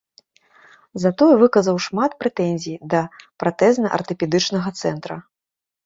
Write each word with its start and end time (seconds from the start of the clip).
Затое 1.03 1.27
выказаў 1.43 1.77
шмат 1.87 2.11
прэтэнзій 2.23 2.81
да 2.97 3.05
пратэзна-артапедычнага 3.45 4.69
цэнтра. 4.83 5.15